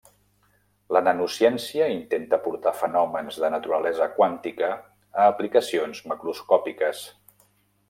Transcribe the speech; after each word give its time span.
La 0.95 1.01
nanociència 1.07 1.89
intenta 1.95 2.39
portar 2.45 2.73
fenòmens 2.79 3.37
de 3.45 3.53
naturalesa 3.57 4.09
quàntica 4.17 4.73
a 4.79 5.29
aplicacions 5.35 6.03
macroscòpiques. 6.15 7.07